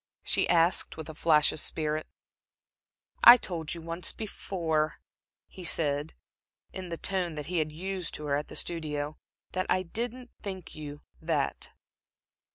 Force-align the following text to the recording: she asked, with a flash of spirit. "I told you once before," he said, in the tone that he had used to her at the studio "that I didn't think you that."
she 0.23 0.49
asked, 0.49 0.97
with 0.97 1.07
a 1.09 1.13
flash 1.13 1.51
of 1.51 1.59
spirit. 1.59 2.07
"I 3.23 3.37
told 3.37 3.75
you 3.75 3.81
once 3.81 4.11
before," 4.11 4.95
he 5.47 5.63
said, 5.63 6.15
in 6.73 6.89
the 6.89 6.97
tone 6.97 7.33
that 7.33 7.45
he 7.45 7.59
had 7.59 7.71
used 7.71 8.15
to 8.15 8.25
her 8.25 8.35
at 8.35 8.47
the 8.47 8.55
studio 8.55 9.19
"that 9.51 9.67
I 9.69 9.83
didn't 9.83 10.31
think 10.41 10.73
you 10.73 11.03
that." 11.21 11.69